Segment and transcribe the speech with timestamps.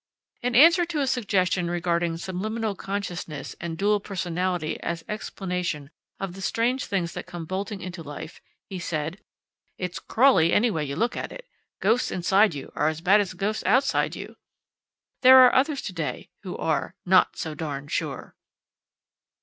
[0.41, 6.41] In answer to a suggestion regarding subliminal consciousness and dual personality as explanation of the
[6.41, 9.21] strange things that come bolting into life, he said,
[9.77, 11.45] "It's crawly any way you look at it.
[11.81, 14.37] Ghosts inside you are as bad as ghosts outside you."
[15.21, 18.35] There are others to day who are "not so darn sure!"